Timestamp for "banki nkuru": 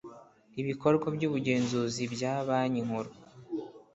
2.47-3.09